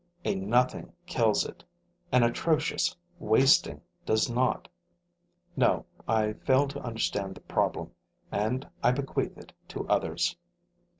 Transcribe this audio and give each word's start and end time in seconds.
A 0.25 0.33
nothing 0.33 0.93
kills 1.05 1.45
it; 1.45 1.63
an 2.11 2.23
atrocious 2.23 2.95
wasting 3.19 3.81
does 4.03 4.31
not. 4.31 4.67
No, 5.55 5.85
I 6.07 6.33
fail 6.33 6.67
to 6.69 6.81
understand 6.81 7.35
the 7.35 7.41
problem; 7.41 7.91
and 8.31 8.67
I 8.81 8.93
bequeath 8.93 9.37
it 9.37 9.53
to 9.67 9.87
others. 9.87 10.37